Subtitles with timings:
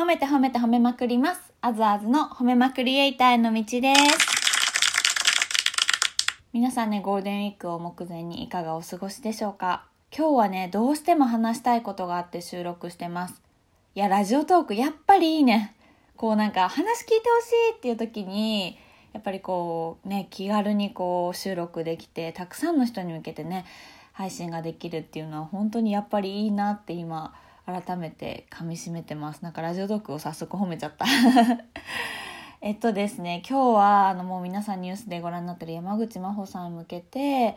[0.00, 1.52] 褒めて褒めて褒めまくります。
[1.60, 4.00] あずあずの褒めまくりエイターへの道です。
[6.54, 9.84] 皆さんね、ゴールデンウィークを目前にいかがお過ごしでしょうか？
[10.16, 13.42] 今日はね、どうしても話したいことがあって収録してます。
[13.94, 15.74] いや、ラジオトークやっぱりいいね。
[16.16, 18.78] こうなんか話聞いてほしいっていう時に、
[19.12, 23.66] やっぱりこうね、気軽にこう収録できて、たくさんの人に向けてね、
[24.14, 27.34] 配信ができるっていうのは本当にやっぱりいいなって今、
[27.66, 29.42] 改めて噛みしめてます。
[29.42, 31.06] なんかラジオトークを早速褒めちゃった。
[32.62, 37.56] えっとですね、今日はあのもう皆さんニュースでご覧になってる山口真帆さんに向けて、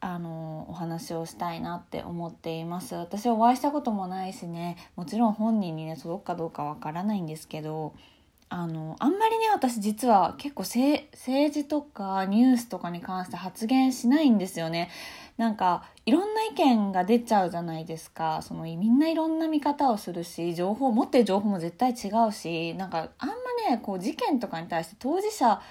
[0.00, 7.92] あのお話をしたいなって思っています私はお会いしたこともないしねもちろん本人にね届くかどうかわからないんですけど
[8.52, 14.90] あのあんまりね私実は結構政治とかニュースとかに関して発言しないんですよね。
[15.36, 18.40] なんかいろんな意見が出ちゃうじゃないですか。
[18.42, 23.34] そのみんないろんな見方をするし情報持ってる情報も絶対違うしなんかあんま
[23.70, 25.62] ねこう事件とかに対して当事者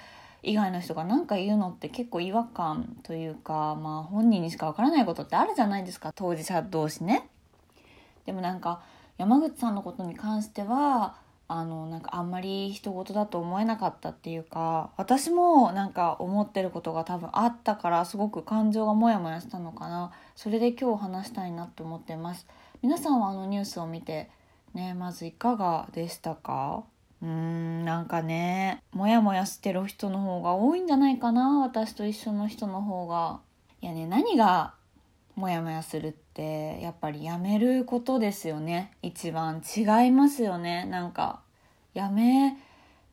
[0.42, 6.12] 以外の人が何か言うのって結構違和感というか、まあ、本人にしかわからないことってあるじゃないですか。
[6.14, 7.28] 当事者同士ね。
[8.24, 8.80] でもなんか
[9.18, 11.16] 山口さんのことに関しては
[11.52, 20.12] あのなんかあんまり人事だと思えなかったっていうか私もなんか思ってることが多分あったからすごく感情がモヤモヤしたのかな。
[20.36, 22.46] それで今日話したいなと思ってます。
[22.82, 24.30] 皆さんはあのニュースを見て
[24.74, 26.84] ねまずいかがでしたか？
[27.20, 33.40] うーんなんかねモヤモヤしてる人の方が多いんじゃないかな私と一緒の人の方が。
[33.82, 34.74] いやね何が
[35.40, 38.92] モヤモヤするってやっぱりやめることですよね。
[39.02, 39.62] 一番。
[39.76, 40.84] 違いますよね。
[40.84, 41.40] なんか
[41.94, 42.58] やめ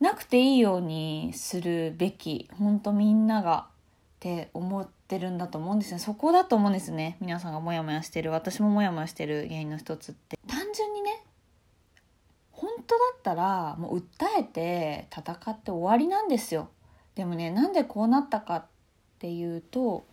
[0.01, 5.99] なくていいようにするべき本当みんながって思ってるんだと思うんですね。
[5.99, 7.15] そこだと思うんですね。
[7.21, 10.37] 皆さんがモヤモヤしてる私もモヤモヤしてる原因の一つって。
[10.47, 11.23] 単純にね
[12.51, 14.03] 本当だったらもう訴
[14.39, 16.67] えて戦って終わりなんですよ。
[17.15, 18.65] でもねなんでこうなったかっ
[19.19, 20.03] ていうと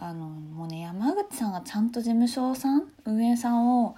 [0.00, 3.96] あのもうね山口さんがちゃんと事務所さん運営さんを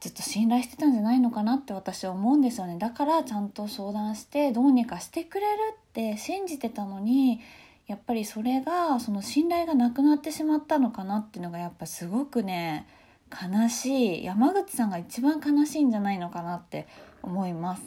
[0.00, 2.78] ずっと信頼してたんじゃないのかなって私は思うんですよね。
[2.78, 7.40] だからちゃんと相談してどうにかしてくれるって信じてたのに
[7.86, 12.86] やっぱりそれがその信頼がなくなってしまったのかなっていうのがやっぱすごくね
[13.30, 14.24] 悲しい。
[14.24, 16.88] 山口さんが一番悲しいんじゃないのかなって
[17.22, 17.82] 思います。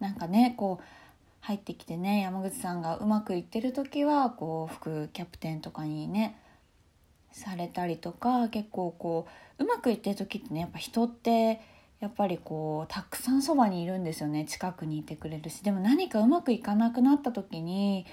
[0.00, 0.84] なんかねこう
[1.44, 6.38] 入ってきてね山口さんがうまくいってる時はこう副キャプテンとかにね
[7.32, 9.26] されたりとか結構こ
[9.58, 11.60] ううまくいってる時ってねやっぱ人って
[12.00, 15.62] やっぱりこうたくさんそばにいるんですよね近くにいてくれるし。
[15.62, 18.06] でも何かうまくいかなくなった時に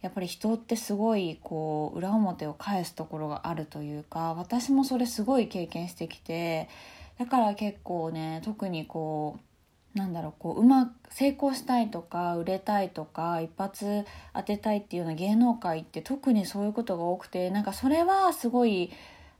[0.00, 6.70] やっぱり人ってすごいこう裏表を返すところがあるというか私もそれすごい経験してきて
[7.18, 9.47] だから結構ね特にこう
[9.94, 14.04] なんだろうこううまく成功したいとか売れたいとか一発
[14.34, 18.90] 当てたいっていうような芸能界って特にそういうことが多くてなんかそれはすごい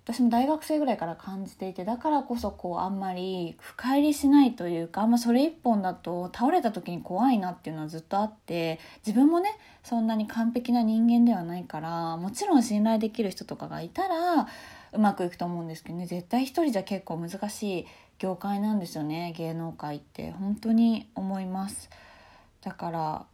[0.09, 9.51] 私も大学生ぐらいから感じていてだからこそこうあんまり深入りしないというかあんまそれ一本だと倒れた時に怖いなっていうのはずっとあって自分もね
[9.85, 14.49] そんなに完璧な人間ではないからもちろん信頼できる人とかがいたら
[14.95, 17.87] うまくいくと思うんですけどね絶対一人じゃ結構難しい。
[18.19, 20.33] 業界なんですよね芸能界って。
[20.33, 21.91] 本当に思います。
[22.63, 23.27] だから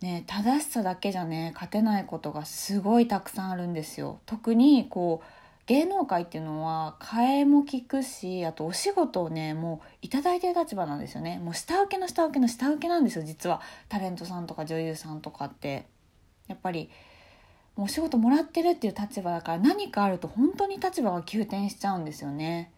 [0.00, 4.20] ね正しさだけじゃね勝てないことがすごいたくさんあるんですよ。
[4.26, 5.26] 特にこう
[5.66, 11.38] 芸能界っていうのは替えも利くしあとお仕事をねもういただいてる立場なんですよね。
[11.38, 13.60] もう下請けの下請けの下請けなんですよ実は。
[13.88, 15.86] タレントさんとか女優さんとかって。
[16.48, 16.90] やっぱり
[17.76, 22.72] もうお仕事もらってるっていう立場だから何かあると本当に立場が急転しちゃうんですよね。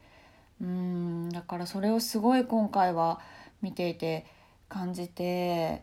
[0.64, 3.20] うんだからそれをすごい今回は
[3.60, 4.25] 見ていて
[4.69, 5.82] 感じて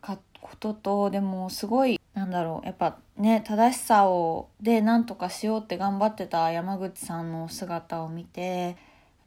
[0.00, 8.76] かこととでもすごいなんだろうやっぱね正しさをで何とかしようって頑張ってた山口さんの姿を見て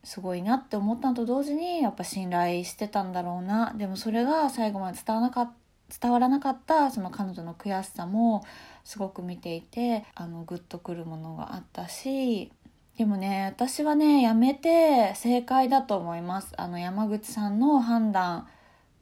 [0.04, 5.54] すごいなって思ったのと同時にやっぱ信頼してたんだろうなでもそれが最後まで伝わらなか
[6.02, 8.46] 伝わらなかったその彼女の悔しさも
[8.84, 12.52] すごく見ていてあのグッとくるものがあったし
[12.98, 16.54] でもね私はねやめて正解だと思います。
[16.58, 18.48] あの山口さんの判断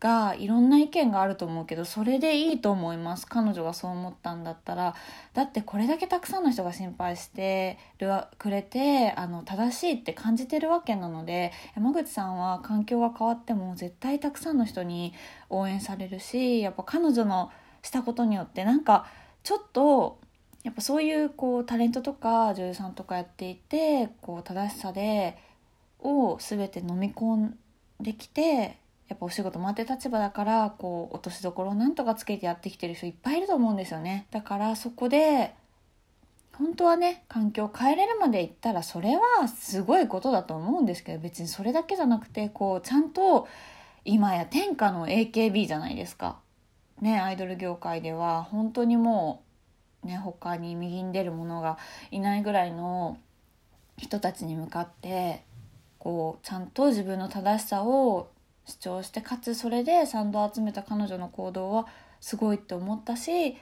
[0.02, 3.26] がいろんな意見があると思うけどそれでいいと思います。
[3.26, 4.96] 彼女がそう思ったんだったら。
[5.34, 15.14] だってこれだけたくさんの人が心配してるくれてあの正しいって感じてるわけなので山口さんは環境が変わっても絶対たくさんの人に
[15.50, 17.50] 応援されるしやっぱ彼女の
[17.82, 19.06] したことによってなんか
[19.44, 20.20] ちょっと
[20.66, 25.38] やっぱそういうこうタレントとか女優さんとかやっていてこう正しさで
[26.00, 27.58] を全て飲み込ん
[28.02, 28.78] できて
[29.08, 35.54] やっぱお仕事回って立場だからこう落としどころをなんとかつけてやってきてる人いっぱいいると思うんですよねだからそこで
[36.54, 43.48] 本当はね環境を変えれるまでいったらそれはすごいことだと思うんですけど別にそれだけじゃなくてこうちゃんと
[44.04, 46.40] 今や天下の AKB じゃないですか。
[47.02, 49.45] ねアイドル業界では本当にもう
[50.06, 51.78] ね他に右に出る者が
[52.12, 53.18] いないぐらいの
[53.98, 55.44] 人たちに向かって
[56.00, 58.30] こうちゃんと自分の正しさを
[58.66, 61.88] 主張してかつそれで賛同を集めた彼女の行動は
[62.20, 63.56] すごいって思ったし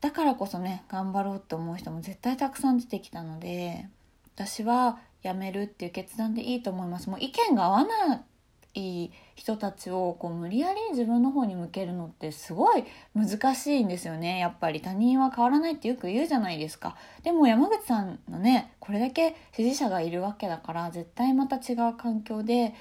[0.00, 3.86] だからこそね頑張ろうって思う人も絶対たくさん出てきたので
[4.34, 7.08] 私は辞めるっていう決断でいいと思います。
[7.08, 8.24] もう意見が合わな
[8.74, 12.84] い人たちをこう無理やり自分の方に向けるのってすごい
[13.14, 14.38] 難しいんですよね。
[14.38, 16.96] やっぱり他人は変わらないってよく言うじゃないですか。
[17.22, 22.74] でも山口さんのねこれだけ支持者がいるわけだから絶対また違う環境で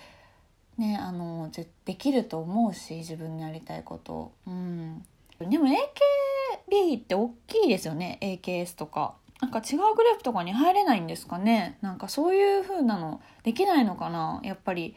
[0.78, 1.50] ねあの
[1.86, 5.04] できると思うし自分のやりたいことうん。
[5.40, 9.16] でも AKB って大きいですよね AKS とか。
[9.42, 11.80] なんか違うグループとかに入れないんですかね。
[11.82, 14.96] なんかそういう風なのできないのかなやっぱり。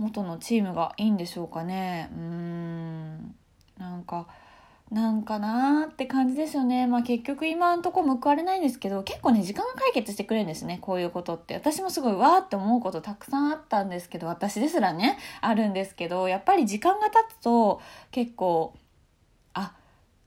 [0.00, 3.34] 元のチームがいいんでしょうかねうん
[3.78, 4.26] なんか
[4.90, 6.88] なんかなーって感じですよね。
[6.88, 10.78] まあ結局今んとこ報われないんですけど、結構ね、時間が解決してくれるんですね。
[10.80, 11.54] こういうことって。
[11.54, 17.80] 私もすごいわーって思うことたくさんあったんですけど、私ですらね、あるんですけど、やっぱり時間が経つと
[18.10, 18.74] 結構
[19.54, 19.74] あ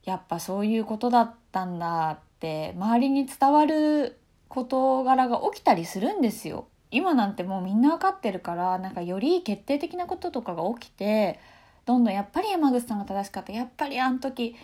[0.05, 4.17] やっぱそういうことだったんだって周りに伝わる
[4.47, 6.67] 事柄が起きたりするんですよ。
[6.93, 11.39] 今なんてもうみんな分かってるからなんかより決定的なこととかが起きて
[11.85, 13.51] どんどんやっぱり山口さんが正しかった。
[13.51, 14.55] やっぱりあの時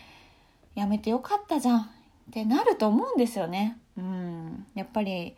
[0.75, 1.85] やめてよかったじゃんっ
[2.31, 3.77] てなると思うんですよね。
[3.97, 4.65] うん。
[4.75, 5.35] やっぱり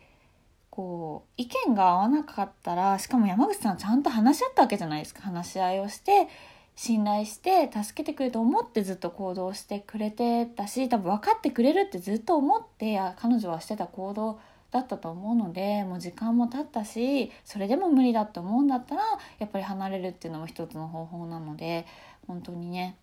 [0.70, 5.22] こう意見が合わなかったらしかも山口さんちゃんと話し合ったわけじゃないですか。
[5.22, 6.28] 話し合いをして
[6.76, 14.40] 信頼して助けてくれると思ってずっと行動してくれてたし多分分かってくれるってずっと思って彼女はしてた行動
[14.72, 19.02] だったと思うのでもう時間も経ったしそれでも無理だって思うんだったら
[19.40, 21.86] やっぱり離れるっていうのも一つの方法なので
[22.28, 22.96] 本当にね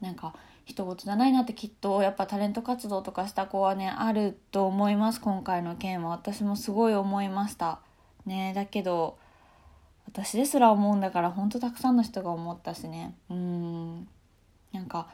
[0.00, 0.34] なんか
[0.66, 5.20] 人事じゃないなってきっとやっぱタレント活動とかした子はねあると思います。
[5.20, 6.10] 今回の件は。
[6.10, 7.80] 私もすごい思いました。
[8.24, 9.18] ねだけど
[10.06, 13.14] 私ですら思うんだからほんとたくさんの人が思ったしね。
[13.28, 14.08] うん。
[14.72, 15.08] なんか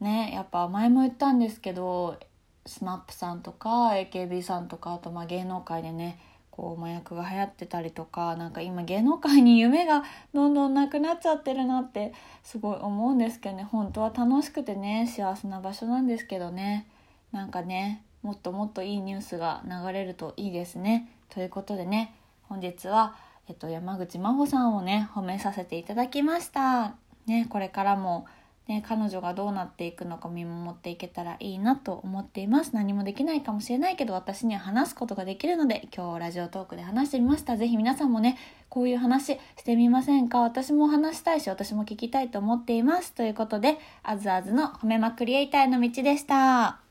[0.00, 2.18] ねやっぱ前も言ったんですけど
[2.66, 6.18] SMAP さんとか AKB さんとかあとまあ芸能界でね
[6.50, 12.12] こう麻薬が流行ってたりとかなんか今芸能界に夢がどんどんなくなっちゃってるなって
[12.42, 16.86] すごい思うんですけどね本当は楽しくてね幸せな場所なんですけどね
[17.32, 21.10] なんかねもっともっといいニュースが流れるといいですね。
[21.28, 22.14] ということでね
[22.48, 26.94] 本日はえっと、山口真帆さんをね褒めさせていただきました。
[27.26, 28.26] ね、これからも、
[28.66, 32.74] ね、彼女がどうなっていくのか見守っていけたらいいなと思っています。
[32.74, 37.58] 何もできないかもしれないけど私には話すことができるので今日ラジオトークで話してみました。
[37.58, 38.38] 是非皆さんもね
[38.70, 40.40] こういう話してみませんか？
[40.40, 43.12] 私も話したいし私も聞きたいと思っています。
[43.12, 46.83] ということであずあずの褒めまクリエイターの道でした。